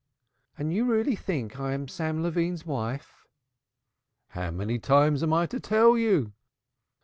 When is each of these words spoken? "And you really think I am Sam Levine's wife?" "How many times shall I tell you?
"And 0.57 0.73
you 0.73 0.85
really 0.85 1.15
think 1.15 1.59
I 1.59 1.73
am 1.73 1.87
Sam 1.87 2.23
Levine's 2.23 2.65
wife?" 2.65 3.27
"How 4.29 4.49
many 4.49 4.79
times 4.79 5.19
shall 5.19 5.31
I 5.35 5.45
tell 5.45 5.95
you? 5.95 6.33